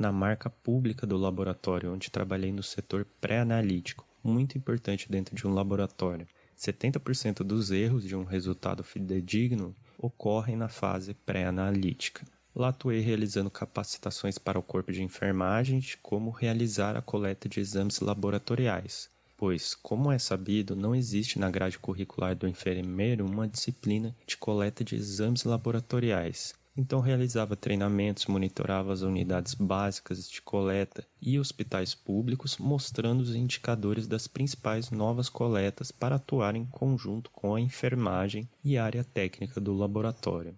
na 0.00 0.10
marca 0.10 0.48
pública 0.48 1.06
do 1.06 1.18
laboratório, 1.18 1.92
onde 1.92 2.10
trabalhei 2.10 2.50
no 2.50 2.62
setor 2.62 3.06
pré-analítico, 3.20 4.06
muito 4.24 4.56
importante 4.56 5.10
dentro 5.10 5.36
de 5.36 5.46
um 5.46 5.52
laboratório. 5.52 6.26
70% 6.58 7.42
dos 7.42 7.70
erros 7.70 8.04
de 8.04 8.16
um 8.16 8.24
resultado 8.24 8.82
fidedigno 8.82 9.76
ocorrem 9.98 10.56
na 10.56 10.68
fase 10.68 11.12
pré-analítica. 11.12 12.24
Lá 12.54 12.68
atuei 12.68 13.00
realizando 13.00 13.50
capacitações 13.50 14.38
para 14.38 14.58
o 14.58 14.62
corpo 14.62 14.90
de 14.90 15.02
enfermagem 15.02 15.78
de 15.80 15.98
como 15.98 16.30
realizar 16.30 16.96
a 16.96 17.02
coleta 17.02 17.46
de 17.46 17.60
exames 17.60 18.00
laboratoriais, 18.00 19.10
pois, 19.36 19.74
como 19.74 20.10
é 20.10 20.18
sabido, 20.18 20.74
não 20.74 20.94
existe 20.94 21.38
na 21.38 21.50
grade 21.50 21.78
curricular 21.78 22.34
do 22.34 22.48
enfermeiro 22.48 23.26
uma 23.26 23.46
disciplina 23.46 24.16
de 24.26 24.38
coleta 24.38 24.82
de 24.82 24.96
exames 24.96 25.44
laboratoriais. 25.44 26.54
Então 26.80 26.98
realizava 27.00 27.54
treinamentos, 27.54 28.24
monitorava 28.24 28.90
as 28.90 29.02
unidades 29.02 29.52
básicas 29.52 30.30
de 30.30 30.40
coleta 30.40 31.06
e 31.20 31.38
hospitais 31.38 31.94
públicos, 31.94 32.56
mostrando 32.56 33.20
os 33.20 33.34
indicadores 33.34 34.06
das 34.06 34.26
principais 34.26 34.90
novas 34.90 35.28
coletas 35.28 35.92
para 35.92 36.16
atuar 36.16 36.56
em 36.56 36.64
conjunto 36.64 37.30
com 37.32 37.54
a 37.54 37.60
enfermagem 37.60 38.48
e 38.64 38.78
área 38.78 39.04
técnica 39.04 39.60
do 39.60 39.74
laboratório. 39.74 40.56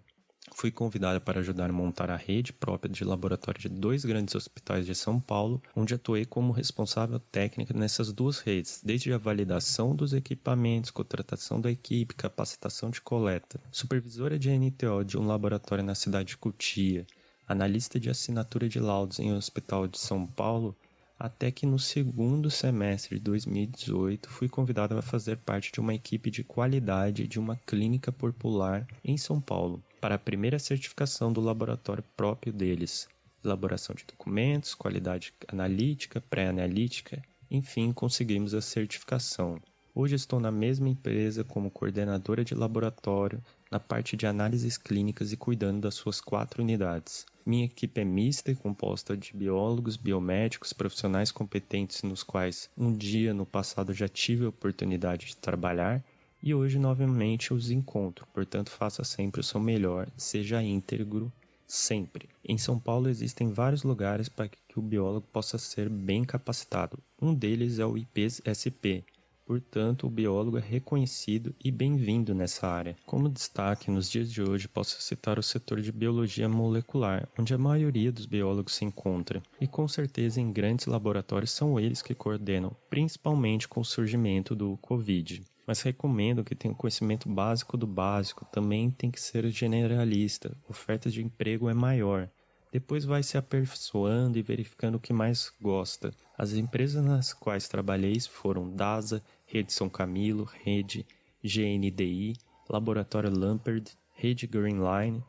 Fui 0.55 0.69
convidada 0.71 1.19
para 1.19 1.39
ajudar 1.39 1.69
a 1.69 1.73
montar 1.73 2.11
a 2.11 2.15
rede 2.15 2.53
própria 2.53 2.89
de 2.89 3.03
laboratório 3.03 3.59
de 3.59 3.67
dois 3.67 4.05
grandes 4.05 4.35
hospitais 4.35 4.85
de 4.85 4.93
São 4.93 5.19
Paulo, 5.19 5.61
onde 5.75 5.95
atuei 5.95 6.25
como 6.25 6.53
responsável 6.53 7.19
técnica 7.19 7.73
nessas 7.73 8.13
duas 8.13 8.39
redes, 8.39 8.79
desde 8.85 9.11
a 9.11 9.17
validação 9.17 9.95
dos 9.95 10.13
equipamentos, 10.13 10.91
contratação 10.91 11.59
da 11.59 11.71
equipe, 11.71 12.13
capacitação 12.13 12.91
de 12.91 13.01
coleta, 13.01 13.59
supervisora 13.71 14.37
de 14.37 14.51
NTO 14.51 15.03
de 15.03 15.17
um 15.17 15.25
laboratório 15.25 15.83
na 15.83 15.95
cidade 15.95 16.29
de 16.29 16.37
Cotia, 16.37 17.05
analista 17.47 17.99
de 17.99 18.09
assinatura 18.09 18.69
de 18.69 18.79
laudos 18.79 19.19
em 19.19 19.33
um 19.33 19.37
hospital 19.37 19.87
de 19.87 19.99
São 19.99 20.25
Paulo, 20.25 20.75
até 21.19 21.51
que 21.51 21.65
no 21.65 21.79
segundo 21.79 22.49
semestre 22.51 23.17
de 23.17 23.23
2018 23.23 24.29
fui 24.29 24.47
convidada 24.47 24.97
a 24.97 25.01
fazer 25.01 25.37
parte 25.37 25.71
de 25.71 25.79
uma 25.79 25.95
equipe 25.95 26.29
de 26.29 26.43
qualidade 26.43 27.27
de 27.27 27.39
uma 27.39 27.55
clínica 27.65 28.11
popular 28.11 28.87
em 29.03 29.17
São 29.17 29.41
Paulo 29.41 29.83
para 30.03 30.15
a 30.15 30.19
primeira 30.19 30.59
certificação 30.59 31.31
do 31.31 31.39
laboratório 31.39 32.03
próprio 32.17 32.51
deles, 32.51 33.07
elaboração 33.41 33.95
de 33.95 34.03
documentos, 34.03 34.75
qualidade 34.75 35.33
analítica, 35.47 36.19
pré-analítica, 36.19 37.23
enfim, 37.49 37.93
conseguimos 37.93 38.53
a 38.53 38.59
certificação. 38.59 39.61
Hoje 39.95 40.15
estou 40.15 40.41
na 40.41 40.51
mesma 40.51 40.89
empresa 40.89 41.45
como 41.45 41.71
coordenadora 41.71 42.43
de 42.43 42.53
laboratório 42.53 43.41
na 43.71 43.79
parte 43.79 44.17
de 44.17 44.27
análises 44.27 44.77
clínicas 44.77 45.31
e 45.31 45.37
cuidando 45.37 45.79
das 45.79 45.95
suas 45.95 46.19
quatro 46.19 46.61
unidades. 46.61 47.25
Minha 47.45 47.63
equipe 47.63 48.01
é 48.01 48.03
mista 48.03 48.53
composta 48.55 49.15
de 49.15 49.31
biólogos, 49.33 49.95
biomédicos, 49.95 50.73
profissionais 50.73 51.31
competentes 51.31 52.03
nos 52.03 52.23
quais 52.23 52.69
um 52.77 52.91
dia 52.91 53.33
no 53.33 53.45
passado 53.45 53.93
já 53.93 54.09
tive 54.09 54.43
a 54.43 54.49
oportunidade 54.49 55.27
de 55.27 55.37
trabalhar 55.37 56.03
e 56.43 56.53
hoje 56.53 56.77
novamente 56.77 57.53
os 57.53 57.71
encontro, 57.71 58.27
portanto 58.33 58.69
faça 58.69 59.01
sempre 59.05 59.39
o 59.39 59.43
seu 59.43 59.61
melhor, 59.61 60.09
seja 60.17 60.61
íntegro 60.61 61.31
sempre. 61.65 62.27
Em 62.43 62.57
São 62.57 62.77
Paulo 62.77 63.07
existem 63.07 63.49
vários 63.49 63.83
lugares 63.83 64.27
para 64.27 64.49
que 64.49 64.77
o 64.77 64.81
biólogo 64.81 65.25
possa 65.31 65.57
ser 65.57 65.87
bem 65.87 66.25
capacitado. 66.25 66.99
Um 67.21 67.33
deles 67.33 67.79
é 67.79 67.85
o 67.85 67.97
IPSP, 67.97 69.05
Portanto, 69.45 70.07
o 70.07 70.09
biólogo 70.09 70.57
é 70.57 70.61
reconhecido 70.61 71.53
e 71.61 71.69
bem-vindo 71.69 72.33
nessa 72.33 72.65
área. 72.65 72.95
Como 73.05 73.27
destaque, 73.27 73.91
nos 73.91 74.09
dias 74.09 74.31
de 74.31 74.41
hoje 74.41 74.69
posso 74.69 75.01
citar 75.01 75.37
o 75.37 75.43
setor 75.43 75.81
de 75.81 75.91
biologia 75.91 76.47
molecular, 76.47 77.27
onde 77.37 77.53
a 77.53 77.57
maioria 77.57 78.09
dos 78.09 78.25
biólogos 78.25 78.75
se 78.75 78.85
encontra, 78.85 79.43
e 79.59 79.67
com 79.67 79.85
certeza 79.85 80.39
em 80.39 80.51
grandes 80.51 80.85
laboratórios 80.85 81.51
são 81.51 81.77
eles 81.77 82.01
que 82.01 82.15
coordenam, 82.15 82.73
principalmente 82.89 83.67
com 83.67 83.81
o 83.81 83.85
surgimento 83.85 84.55
do 84.55 84.77
Covid 84.77 85.43
mas 85.65 85.81
recomendo 85.81 86.43
que 86.43 86.55
tenha 86.55 86.73
um 86.73 86.77
conhecimento 86.77 87.29
básico 87.29 87.77
do 87.77 87.87
básico, 87.87 88.45
também 88.45 88.91
tem 88.91 89.09
que 89.09 89.19
ser 89.19 89.47
generalista, 89.49 90.55
oferta 90.67 91.09
de 91.09 91.23
emprego 91.23 91.69
é 91.69 91.73
maior. 91.73 92.29
Depois 92.71 93.05
vai 93.05 93.21
se 93.21 93.37
aperfeiçoando 93.37 94.37
e 94.37 94.41
verificando 94.41 94.95
o 94.95 94.99
que 94.99 95.13
mais 95.13 95.53
gosta. 95.61 96.11
As 96.35 96.53
empresas 96.53 97.05
nas 97.05 97.31
quais 97.31 97.67
trabalhei 97.67 98.19
foram 98.19 98.75
DASA, 98.75 99.21
Rede 99.45 99.71
São 99.71 99.87
Camilo, 99.87 100.49
Rede 100.63 101.05
GNDI, 101.43 102.35
Laboratório 102.67 103.29
Lampert, 103.29 103.91
Rede 104.11 104.47
Greenline 104.47 105.23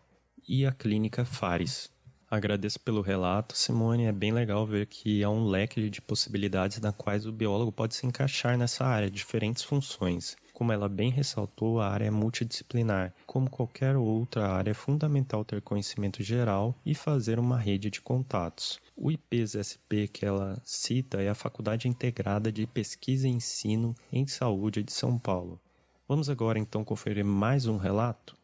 e 0.48 0.64
a 0.64 0.72
Clínica 0.72 1.24
Fares. 1.24 1.93
Agradeço 2.34 2.80
pelo 2.80 3.00
relato, 3.00 3.56
Simone. 3.56 4.06
É 4.06 4.12
bem 4.12 4.32
legal 4.32 4.66
ver 4.66 4.86
que 4.86 5.22
há 5.22 5.30
um 5.30 5.46
leque 5.46 5.88
de 5.88 6.02
possibilidades 6.02 6.80
na 6.80 6.90
quais 6.92 7.26
o 7.26 7.32
biólogo 7.32 7.70
pode 7.70 7.94
se 7.94 8.08
encaixar 8.08 8.58
nessa 8.58 8.84
área, 8.84 9.08
diferentes 9.08 9.62
funções. 9.62 10.36
Como 10.52 10.72
ela 10.72 10.88
bem 10.88 11.10
ressaltou, 11.10 11.80
a 11.80 11.88
área 11.88 12.06
é 12.06 12.10
multidisciplinar. 12.10 13.14
Como 13.24 13.48
qualquer 13.48 13.94
outra 13.94 14.48
área, 14.48 14.72
é 14.72 14.74
fundamental 14.74 15.44
ter 15.44 15.62
conhecimento 15.62 16.24
geral 16.24 16.76
e 16.84 16.92
fazer 16.92 17.38
uma 17.38 17.56
rede 17.56 17.88
de 17.88 18.00
contatos. 18.00 18.80
O 18.96 19.12
IPES-SP 19.12 20.08
que 20.08 20.26
ela 20.26 20.60
cita 20.64 21.22
é 21.22 21.28
a 21.28 21.36
Faculdade 21.36 21.86
Integrada 21.86 22.50
de 22.50 22.66
Pesquisa 22.66 23.28
e 23.28 23.30
Ensino 23.30 23.94
em 24.12 24.26
Saúde 24.26 24.82
de 24.82 24.92
São 24.92 25.16
Paulo. 25.20 25.60
Vamos 26.08 26.28
agora 26.28 26.58
então 26.58 26.82
conferir 26.82 27.24
mais 27.24 27.66
um 27.66 27.76
relato? 27.76 28.36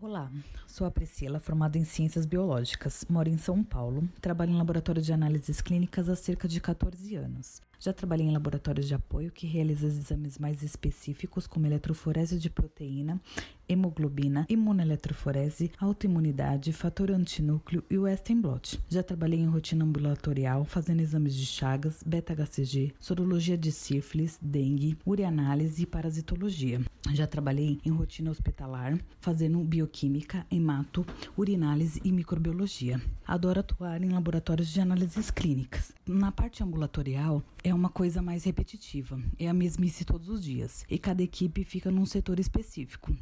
Olá, 0.00 0.30
sou 0.64 0.86
a 0.86 0.92
Priscila, 0.92 1.40
formada 1.40 1.76
em 1.76 1.84
Ciências 1.84 2.24
Biológicas, 2.24 3.04
moro 3.10 3.28
em 3.28 3.36
São 3.36 3.64
Paulo, 3.64 4.08
trabalho 4.20 4.52
em 4.52 4.56
laboratório 4.56 5.02
de 5.02 5.12
análises 5.12 5.60
clínicas 5.60 6.08
há 6.08 6.14
cerca 6.14 6.46
de 6.46 6.60
14 6.60 7.16
anos. 7.16 7.60
Já 7.80 7.92
trabalhei 7.92 8.26
em 8.26 8.32
laboratórios 8.32 8.88
de 8.88 8.94
apoio 8.94 9.30
que 9.30 9.46
realizam 9.46 9.88
exames 9.88 10.36
mais 10.36 10.62
específicos, 10.62 11.46
como 11.46 11.66
eletroforese 11.66 12.38
de 12.38 12.50
proteína, 12.50 13.20
hemoglobina, 13.68 14.46
imunoeletroforese, 14.48 15.70
autoimunidade, 15.78 16.72
fator 16.72 17.12
antinúcleo 17.12 17.84
e 17.88 17.96
Western 17.96 18.40
blot. 18.40 18.80
Já 18.88 19.02
trabalhei 19.02 19.38
em 19.38 19.46
rotina 19.46 19.84
ambulatorial, 19.84 20.64
fazendo 20.64 21.00
exames 21.00 21.34
de 21.34 21.46
chagas, 21.46 22.02
beta-HCG, 22.04 22.94
sorologia 22.98 23.56
de 23.56 23.70
sífilis, 23.70 24.38
dengue, 24.42 24.96
ureanálise 25.06 25.82
e 25.82 25.86
parasitologia. 25.86 26.80
Já 27.12 27.26
trabalhei 27.26 27.78
em 27.84 27.90
rotina 27.90 28.30
hospitalar, 28.30 28.98
fazendo 29.20 29.62
bioquímica, 29.62 30.44
hemato, 30.50 31.06
urinálise 31.36 32.00
e 32.04 32.10
microbiologia. 32.10 33.00
Adoro 33.26 33.60
atuar 33.60 34.02
em 34.02 34.10
laboratórios 34.10 34.68
de 34.68 34.80
análises 34.80 35.30
clínicas. 35.30 35.92
Na 36.06 36.32
parte 36.32 36.62
ambulatorial, 36.62 37.42
é 37.68 37.74
uma 37.74 37.90
coisa 37.90 38.22
mais 38.22 38.44
repetitiva, 38.44 39.20
é 39.38 39.46
a 39.46 39.52
mesmice 39.52 40.04
todos 40.04 40.28
os 40.28 40.42
dias, 40.42 40.86
e 40.88 40.98
cada 40.98 41.22
equipe 41.22 41.64
fica 41.64 41.90
num 41.90 42.06
setor 42.06 42.40
específico. 42.40 43.14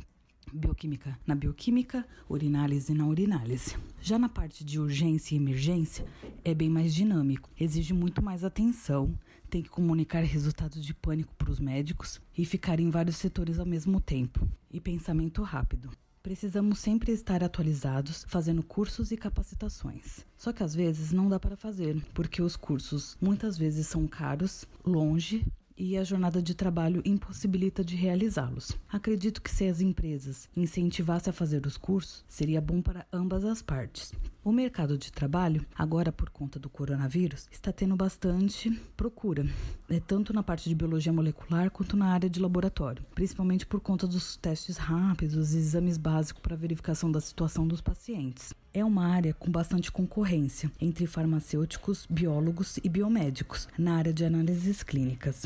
bioquímica 0.53 1.19
na 1.27 1.35
bioquímica, 1.35 2.07
urinálise 2.29 2.95
na 2.95 3.07
urinálise. 3.07 3.77
Já 4.01 4.19
na 4.19 4.29
parte 4.29 4.65
de 4.65 4.79
urgência 4.79 5.35
e 5.35 5.39
emergência, 5.39 6.07
é 6.45 6.55
bem 6.55 6.71
mais 6.71 6.95
dinâmico, 6.95 7.51
exige 7.59 7.93
muito 7.93 8.23
mais 8.23 8.45
atenção, 8.45 9.19
tem 9.51 9.63
que 9.63 9.69
comunicar 9.69 10.23
resultados 10.23 10.85
de 10.85 10.95
pânico 10.95 11.35
para 11.35 11.51
os 11.51 11.59
médicos 11.59 12.21
e 12.39 12.45
ficar 12.45 12.79
em 12.79 12.89
vários 12.89 13.17
setores 13.17 13.59
ao 13.59 13.67
mesmo 13.67 14.01
tempo, 14.01 14.49
e 14.71 14.81
pensamento 14.81 15.43
rápido. 15.43 15.91
Precisamos 16.27 16.81
sempre 16.81 17.13
estar 17.13 17.45
atualizados, 17.45 18.25
fazendo 18.27 18.61
cursos 18.61 19.13
e 19.13 19.17
capacitações. 19.17 20.27
Só 20.37 20.53
que 20.53 20.65
às 20.65 20.75
vezes 20.75 21.13
não 21.13 21.29
dá 21.29 21.39
para 21.39 21.55
fazer, 21.57 22.05
porque 22.13 22.43
os 22.43 22.57
cursos 22.57 23.17
muitas 23.21 23.57
vezes 23.57 23.87
são 23.87 24.09
caros, 24.09 24.65
longe 24.85 25.47
e 25.77 25.97
a 25.97 26.03
jornada 26.03 26.43
de 26.43 26.53
trabalho 26.53 27.01
impossibilita 27.05 27.85
de 27.85 27.95
realizá-los. 27.95 28.73
Acredito 28.89 29.41
que 29.41 29.53
se 29.53 29.69
as 29.69 29.81
empresas 29.81 30.49
incentivassem 30.57 31.31
a 31.31 31.33
fazer 31.33 31.65
os 31.65 31.77
cursos, 31.77 32.25
seria 32.27 32.61
bom 32.61 32.83
para 32.83 33.07
ambas 33.13 33.45
as 33.45 33.63
partes. 33.63 34.13
O 34.47 34.53
mercado 34.53 34.97
de 34.97 35.11
trabalho, 35.11 35.67
agora 35.75 36.13
por 36.13 36.31
conta 36.31 36.57
do 36.57 36.71
coronavírus, 36.71 37.49
está 37.51 37.73
tendo 37.73 37.97
bastante 37.97 38.71
procura, 38.97 39.45
é, 39.91 39.99
tanto 39.99 40.33
na 40.33 40.41
parte 40.41 40.69
de 40.69 40.75
biologia 40.77 41.13
molecular 41.13 41.69
quanto 41.69 41.97
na 41.97 42.13
área 42.13 42.31
de 42.31 42.39
laboratório, 42.39 43.05
principalmente 43.13 43.67
por 43.67 43.81
conta 43.81 44.07
dos 44.07 44.37
testes 44.37 44.77
rápidos 44.77 45.53
exames 45.53 45.99
básicos 45.99 46.41
para 46.41 46.55
verificação 46.55 47.11
da 47.11 47.21
situação 47.21 47.67
dos 47.67 47.81
pacientes. 47.81 48.55
É 48.73 48.85
uma 48.85 49.09
área 49.09 49.35
com 49.35 49.51
bastante 49.51 49.91
concorrência 49.91 50.71
entre 50.81 51.09
farmacêuticos, 51.09 52.07
biólogos 52.09 52.79
e 52.85 52.89
biomédicos 52.89 53.67
na 53.77 53.97
área 53.97 54.15
de 54.15 54.25
análises 54.25 54.85
clínicas. 54.85 55.45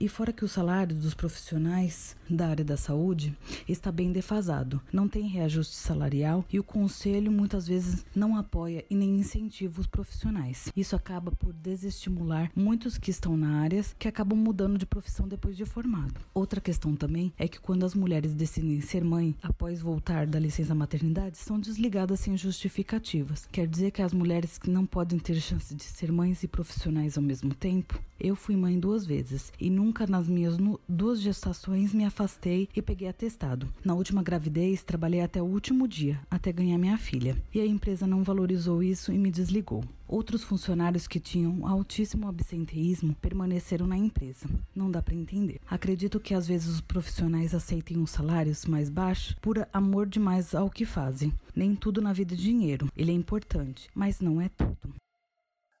E 0.00 0.08
fora 0.08 0.32
que 0.32 0.44
o 0.44 0.48
salário 0.48 0.94
dos 0.94 1.12
profissionais 1.12 2.16
da 2.30 2.48
área 2.48 2.64
da 2.64 2.76
saúde 2.76 3.36
está 3.68 3.90
bem 3.90 4.12
defasado, 4.12 4.80
não 4.92 5.08
tem 5.08 5.26
reajuste 5.26 5.74
salarial 5.74 6.44
e 6.52 6.60
o 6.60 6.64
conselho 6.64 7.32
muitas 7.32 7.66
vezes 7.66 8.06
não 8.14 8.36
apoia 8.36 8.84
e 8.88 8.94
nem 8.94 9.18
incentiva 9.18 9.80
os 9.80 9.86
profissionais. 9.86 10.70
Isso 10.76 10.94
acaba 10.94 11.32
por 11.32 11.52
desestimular 11.52 12.50
muitos 12.54 12.96
que 12.96 13.10
estão 13.10 13.36
na 13.36 13.60
área 13.60 13.84
que 13.98 14.06
acabam 14.06 14.38
mudando 14.38 14.78
de 14.78 14.86
profissão 14.86 15.26
depois 15.26 15.56
de 15.56 15.64
formado. 15.64 16.20
Outra 16.32 16.60
questão 16.60 16.94
também 16.94 17.32
é 17.36 17.48
que 17.48 17.60
quando 17.60 17.84
as 17.84 17.94
mulheres 17.94 18.34
decidem 18.34 18.80
ser 18.80 19.02
mãe 19.02 19.34
após 19.42 19.80
voltar 19.80 20.26
da 20.26 20.38
licença 20.38 20.74
maternidade, 20.74 21.38
são 21.38 21.58
desligadas 21.58 22.20
sem 22.20 22.36
justificativas. 22.36 23.48
Quer 23.50 23.66
dizer 23.66 23.90
que 23.90 24.02
as 24.02 24.12
mulheres 24.12 24.58
que 24.58 24.70
não 24.70 24.86
podem 24.86 25.18
ter 25.18 25.34
chance 25.40 25.74
de 25.74 25.82
ser 25.82 26.12
mães 26.12 26.42
e 26.42 26.48
profissionais 26.48 27.16
ao 27.16 27.22
mesmo 27.22 27.54
tempo? 27.54 28.00
Eu 28.20 28.34
fui 28.34 28.56
mãe 28.56 28.78
duas 28.78 29.06
vezes 29.06 29.52
e 29.60 29.70
nunca 29.70 29.87
Nunca 29.88 30.06
nas 30.06 30.28
minhas 30.28 30.58
duas 30.86 31.18
gestações 31.18 31.94
me 31.94 32.04
afastei 32.04 32.68
e 32.76 32.82
peguei 32.82 33.08
atestado. 33.08 33.66
Na 33.82 33.94
última 33.94 34.22
gravidez, 34.22 34.82
trabalhei 34.82 35.22
até 35.22 35.40
o 35.40 35.46
último 35.46 35.88
dia, 35.88 36.20
até 36.30 36.52
ganhar 36.52 36.76
minha 36.76 36.98
filha. 36.98 37.42
E 37.54 37.58
a 37.58 37.64
empresa 37.64 38.06
não 38.06 38.22
valorizou 38.22 38.82
isso 38.82 39.10
e 39.10 39.16
me 39.16 39.30
desligou. 39.30 39.82
Outros 40.06 40.44
funcionários 40.44 41.08
que 41.08 41.18
tinham 41.18 41.66
altíssimo 41.66 42.28
absenteísmo 42.28 43.14
permaneceram 43.14 43.86
na 43.86 43.96
empresa. 43.96 44.46
Não 44.76 44.90
dá 44.90 45.00
para 45.00 45.14
entender. 45.14 45.58
Acredito 45.66 46.20
que 46.20 46.34
às 46.34 46.46
vezes 46.46 46.68
os 46.68 46.80
profissionais 46.82 47.54
aceitem 47.54 47.96
os 47.96 48.10
salários 48.10 48.66
mais 48.66 48.90
baixos 48.90 49.36
por 49.40 49.66
amor 49.72 50.06
demais 50.06 50.54
ao 50.54 50.68
que 50.68 50.84
fazem. 50.84 51.32
Nem 51.56 51.74
tudo 51.74 52.02
na 52.02 52.12
vida 52.12 52.34
é 52.34 52.36
dinheiro. 52.36 52.92
Ele 52.94 53.10
é 53.10 53.14
importante, 53.14 53.88
mas 53.94 54.20
não 54.20 54.38
é 54.38 54.50
tudo. 54.50 54.94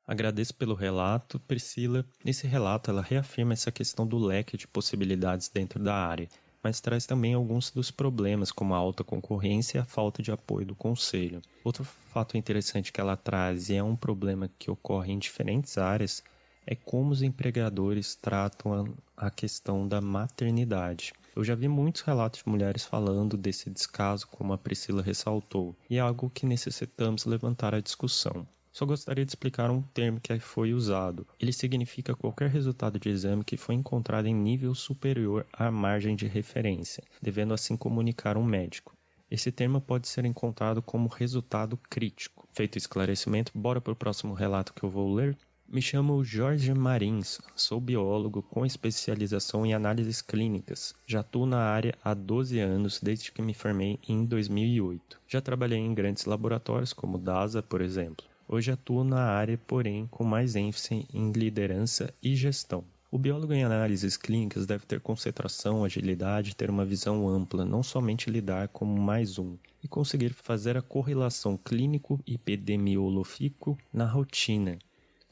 Agradeço 0.08 0.54
pelo 0.54 0.72
relato, 0.72 1.38
Priscila. 1.40 2.02
Nesse 2.24 2.46
relato, 2.46 2.90
ela 2.90 3.02
reafirma 3.02 3.52
essa 3.52 3.70
questão 3.70 4.06
do 4.06 4.16
leque 4.16 4.56
de 4.56 4.66
possibilidades 4.66 5.50
dentro 5.50 5.78
da 5.78 5.94
área, 5.94 6.30
mas 6.62 6.80
traz 6.80 7.04
também 7.04 7.34
alguns 7.34 7.70
dos 7.70 7.90
problemas, 7.90 8.50
como 8.50 8.72
a 8.72 8.78
alta 8.78 9.04
concorrência 9.04 9.76
e 9.76 9.80
a 9.82 9.84
falta 9.84 10.22
de 10.22 10.32
apoio 10.32 10.64
do 10.64 10.74
conselho. 10.74 11.42
Outro 11.62 11.84
fato 11.84 12.38
interessante 12.38 12.90
que 12.90 13.02
ela 13.02 13.18
traz, 13.18 13.68
e 13.68 13.74
é 13.74 13.82
um 13.82 13.94
problema 13.94 14.50
que 14.58 14.70
ocorre 14.70 15.12
em 15.12 15.18
diferentes 15.18 15.76
áreas, 15.76 16.24
é 16.66 16.74
como 16.74 17.10
os 17.10 17.20
empregadores 17.20 18.14
tratam 18.14 18.94
a 19.14 19.30
questão 19.30 19.86
da 19.86 20.00
maternidade. 20.00 21.12
Eu 21.36 21.44
já 21.44 21.54
vi 21.54 21.68
muitos 21.68 22.00
relatos 22.00 22.42
de 22.42 22.48
mulheres 22.48 22.82
falando 22.82 23.36
desse 23.36 23.68
descaso, 23.68 24.26
como 24.26 24.54
a 24.54 24.58
Priscila 24.58 25.02
ressaltou, 25.02 25.76
e 25.90 25.98
é 25.98 26.00
algo 26.00 26.30
que 26.30 26.46
necessitamos 26.46 27.26
levantar 27.26 27.74
a 27.74 27.80
discussão. 27.80 28.46
Só 28.78 28.86
gostaria 28.86 29.24
de 29.24 29.32
explicar 29.32 29.72
um 29.72 29.82
termo 29.82 30.20
que 30.20 30.38
foi 30.38 30.72
usado. 30.72 31.26
Ele 31.40 31.52
significa 31.52 32.14
qualquer 32.14 32.48
resultado 32.48 32.96
de 32.96 33.08
exame 33.08 33.42
que 33.42 33.56
foi 33.56 33.74
encontrado 33.74 34.28
em 34.28 34.34
nível 34.34 34.72
superior 34.72 35.44
à 35.52 35.68
margem 35.68 36.14
de 36.14 36.28
referência, 36.28 37.02
devendo 37.20 37.52
assim 37.52 37.76
comunicar 37.76 38.36
um 38.36 38.44
médico. 38.44 38.94
Esse 39.28 39.50
termo 39.50 39.80
pode 39.80 40.06
ser 40.06 40.24
encontrado 40.24 40.80
como 40.80 41.08
resultado 41.08 41.76
crítico. 41.90 42.46
Feito 42.52 42.76
o 42.76 42.78
esclarecimento, 42.78 43.50
bora 43.52 43.80
para 43.80 43.94
o 43.94 43.96
próximo 43.96 44.32
relato 44.32 44.72
que 44.72 44.84
eu 44.84 44.90
vou 44.90 45.12
ler. 45.12 45.36
Me 45.68 45.82
chamo 45.82 46.22
Jorge 46.22 46.72
Marins, 46.72 47.40
sou 47.56 47.80
biólogo 47.80 48.42
com 48.42 48.64
especialização 48.64 49.66
em 49.66 49.74
análises 49.74 50.22
clínicas. 50.22 50.94
Já 51.04 51.18
atuo 51.18 51.46
na 51.46 51.58
área 51.58 51.98
há 52.04 52.14
12 52.14 52.60
anos, 52.60 53.00
desde 53.02 53.32
que 53.32 53.42
me 53.42 53.54
formei 53.54 53.98
em 54.08 54.24
2008. 54.24 55.20
Já 55.26 55.40
trabalhei 55.40 55.80
em 55.80 55.92
grandes 55.92 56.26
laboratórios 56.26 56.92
como 56.92 57.18
DASA, 57.18 57.60
por 57.60 57.80
exemplo. 57.80 58.24
Hoje 58.50 58.72
atuo 58.72 59.04
na 59.04 59.24
área, 59.24 59.60
porém, 59.66 60.06
com 60.06 60.24
mais 60.24 60.56
ênfase 60.56 61.06
em 61.12 61.30
liderança 61.32 62.14
e 62.22 62.34
gestão. 62.34 62.82
O 63.10 63.18
biólogo 63.18 63.52
em 63.52 63.62
análises 63.62 64.16
clínicas 64.16 64.64
deve 64.64 64.86
ter 64.86 65.00
concentração, 65.00 65.84
agilidade, 65.84 66.56
ter 66.56 66.70
uma 66.70 66.86
visão 66.86 67.28
ampla, 67.28 67.62
não 67.62 67.82
somente 67.82 68.30
lidar 68.30 68.68
como 68.68 68.98
mais 68.98 69.38
um, 69.38 69.58
e 69.84 69.88
conseguir 69.88 70.32
fazer 70.32 70.78
a 70.78 70.82
correlação 70.82 71.58
clínico-epidemiológico 71.58 73.76
na 73.92 74.06
rotina. 74.06 74.78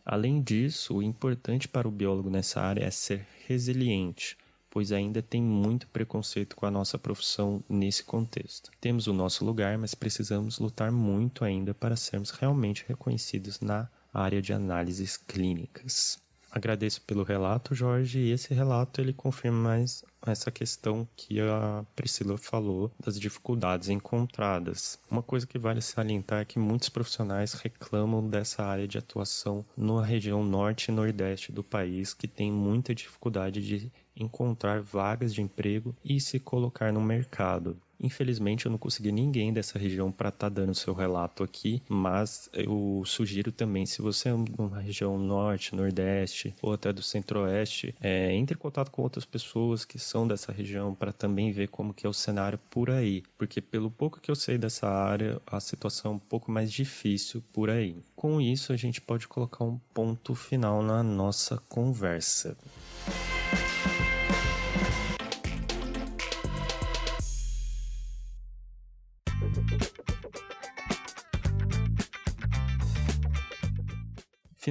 Além 0.04 0.42
disso, 0.42 0.96
o 0.96 1.02
importante 1.02 1.66
para 1.66 1.88
o 1.88 1.90
biólogo 1.90 2.28
nessa 2.28 2.60
área 2.60 2.84
é 2.84 2.90
ser 2.90 3.26
resiliente, 3.46 4.36
pois 4.76 4.92
ainda 4.92 5.22
tem 5.22 5.40
muito 5.40 5.88
preconceito 5.88 6.54
com 6.54 6.66
a 6.66 6.70
nossa 6.70 6.98
profissão 6.98 7.64
nesse 7.66 8.04
contexto. 8.04 8.70
Temos 8.78 9.06
o 9.06 9.12
nosso 9.14 9.42
lugar, 9.42 9.78
mas 9.78 9.94
precisamos 9.94 10.58
lutar 10.58 10.92
muito 10.92 11.46
ainda 11.46 11.72
para 11.72 11.96
sermos 11.96 12.28
realmente 12.28 12.84
reconhecidos 12.86 13.58
na 13.62 13.88
área 14.12 14.42
de 14.42 14.52
análises 14.52 15.16
clínicas. 15.16 16.18
Agradeço 16.50 17.00
pelo 17.02 17.22
relato, 17.22 17.74
Jorge, 17.74 18.18
e 18.18 18.32
esse 18.32 18.52
relato 18.52 19.00
ele 19.00 19.14
confirma 19.14 19.56
mais 19.56 20.04
essa 20.26 20.50
questão 20.50 21.08
que 21.16 21.40
a 21.40 21.84
Priscila 21.94 22.36
falou 22.36 22.90
das 23.02 23.18
dificuldades 23.18 23.88
encontradas. 23.88 24.98
Uma 25.10 25.22
coisa 25.22 25.46
que 25.46 25.58
vale 25.58 25.80
salientar 25.80 26.40
é 26.40 26.44
que 26.44 26.58
muitos 26.58 26.90
profissionais 26.90 27.54
reclamam 27.54 28.28
dessa 28.28 28.62
área 28.62 28.86
de 28.86 28.98
atuação 28.98 29.64
na 29.74 30.04
região 30.04 30.44
norte 30.44 30.88
e 30.88 30.92
nordeste 30.92 31.50
do 31.50 31.64
país, 31.64 32.12
que 32.12 32.28
tem 32.28 32.52
muita 32.52 32.94
dificuldade 32.94 33.62
de 33.62 33.90
encontrar 34.16 34.80
vagas 34.80 35.34
de 35.34 35.42
emprego 35.42 35.94
e 36.04 36.20
se 36.20 36.40
colocar 36.40 36.92
no 36.92 37.00
mercado. 37.00 37.76
Infelizmente 38.00 38.66
eu 38.66 38.70
não 38.70 38.78
consegui 38.78 39.10
ninguém 39.10 39.52
dessa 39.52 39.78
região 39.78 40.12
para 40.12 40.28
estar 40.28 40.50
tá 40.50 40.54
dando 40.60 40.74
seu 40.74 40.94
relato 40.94 41.42
aqui, 41.42 41.82
mas 41.88 42.48
eu 42.52 43.02
sugiro 43.06 43.50
também, 43.50 43.86
se 43.86 44.02
você 44.02 44.28
é 44.28 44.34
uma 44.34 44.80
região 44.80 45.18
norte, 45.18 45.74
nordeste 45.74 46.54
ou 46.60 46.72
até 46.72 46.92
do 46.92 47.02
centro-oeste, 47.02 47.94
é, 48.00 48.34
entre 48.34 48.56
em 48.56 48.58
contato 48.58 48.90
com 48.90 49.02
outras 49.02 49.24
pessoas 49.24 49.84
que 49.84 49.98
são 49.98 50.26
dessa 50.26 50.52
região 50.52 50.94
para 50.94 51.12
também 51.12 51.52
ver 51.52 51.68
como 51.68 51.94
que 51.94 52.06
é 52.06 52.08
o 52.08 52.12
cenário 52.12 52.58
por 52.70 52.90
aí, 52.90 53.22
porque 53.38 53.60
pelo 53.60 53.90
pouco 53.90 54.20
que 54.20 54.30
eu 54.30 54.36
sei 54.36 54.58
dessa 54.58 54.88
área, 54.88 55.40
a 55.46 55.60
situação 55.60 56.12
é 56.12 56.14
um 56.16 56.18
pouco 56.18 56.50
mais 56.50 56.70
difícil 56.70 57.42
por 57.52 57.70
aí. 57.70 57.96
Com 58.14 58.40
isso, 58.40 58.72
a 58.72 58.76
gente 58.76 59.00
pode 59.00 59.26
colocar 59.26 59.64
um 59.64 59.78
ponto 59.94 60.34
final 60.34 60.82
na 60.82 61.02
nossa 61.02 61.58
conversa. 61.68 62.56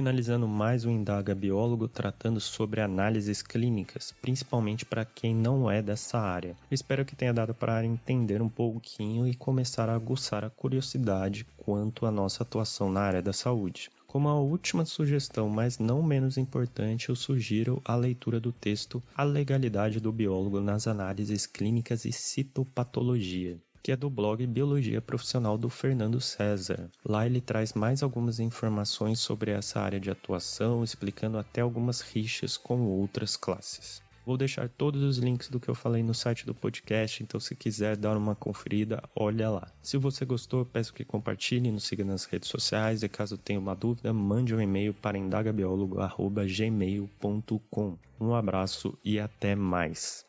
Finalizando 0.06 0.46
mais 0.46 0.84
um 0.84 0.90
Indaga 0.92 1.34
Biólogo 1.34 1.88
tratando 1.88 2.40
sobre 2.40 2.80
análises 2.80 3.42
clínicas, 3.42 4.14
principalmente 4.22 4.86
para 4.86 5.04
quem 5.04 5.34
não 5.34 5.68
é 5.68 5.82
dessa 5.82 6.16
área. 6.16 6.54
espero 6.70 7.04
que 7.04 7.16
tenha 7.16 7.34
dado 7.34 7.52
para 7.52 7.84
entender 7.84 8.40
um 8.40 8.48
pouquinho 8.48 9.26
e 9.26 9.34
começar 9.34 9.88
a 9.88 9.96
aguçar 9.96 10.44
a 10.44 10.50
curiosidade 10.50 11.44
quanto 11.56 12.06
à 12.06 12.12
nossa 12.12 12.44
atuação 12.44 12.88
na 12.88 13.00
área 13.00 13.20
da 13.20 13.32
saúde. 13.32 13.90
Como 14.06 14.28
a 14.28 14.38
última 14.38 14.84
sugestão, 14.84 15.48
mas 15.48 15.80
não 15.80 16.04
menos 16.04 16.38
importante, 16.38 17.08
eu 17.08 17.16
sugiro 17.16 17.82
a 17.84 17.96
leitura 17.96 18.38
do 18.38 18.52
texto 18.52 19.02
A 19.12 19.24
Legalidade 19.24 19.98
do 19.98 20.12
Biólogo 20.12 20.60
nas 20.60 20.86
Análises 20.86 21.46
Clínicas 21.46 22.04
e 22.04 22.12
Citopatologia, 22.12 23.58
que 23.82 23.92
é 23.92 23.96
do 23.96 24.10
blog 24.10 24.46
Biologia 24.46 25.00
Profissional 25.00 25.58
do 25.58 25.68
Fernando 25.68 26.20
César. 26.20 26.90
Lá 27.04 27.26
ele 27.26 27.40
traz 27.40 27.72
mais 27.72 28.02
algumas 28.02 28.40
informações 28.40 29.20
sobre 29.20 29.50
essa 29.50 29.80
área 29.80 30.00
de 30.00 30.10
atuação, 30.10 30.84
explicando 30.84 31.38
até 31.38 31.60
algumas 31.60 32.00
rixas 32.00 32.56
com 32.56 32.82
outras 32.82 33.36
classes. 33.36 34.02
Vou 34.26 34.36
deixar 34.36 34.68
todos 34.68 35.02
os 35.04 35.18
links 35.18 35.48
do 35.48 35.60
que 35.60 35.68
eu 35.68 35.74
falei 35.74 36.02
no 36.02 36.12
site 36.12 36.44
do 36.44 36.52
podcast, 36.52 37.22
então 37.22 37.38
se 37.38 37.54
quiser 37.54 37.96
dar 37.96 38.16
uma 38.16 38.34
conferida, 38.34 39.00
olha 39.14 39.48
lá. 39.48 39.70
Se 39.80 39.96
você 39.96 40.24
gostou, 40.24 40.64
peço 40.64 40.92
que 40.92 41.04
compartilhe, 41.04 41.70
nos 41.70 41.84
siga 41.84 42.04
nas 42.04 42.24
redes 42.24 42.48
sociais 42.48 43.04
e 43.04 43.08
caso 43.08 43.38
tenha 43.38 43.60
uma 43.60 43.76
dúvida, 43.76 44.12
mande 44.12 44.52
um 44.52 44.60
e-mail 44.60 44.92
para 44.92 45.16
indagabiólogo.gmail.com. 45.16 47.98
Um 48.20 48.34
abraço 48.34 48.98
e 49.04 49.20
até 49.20 49.54
mais. 49.54 50.26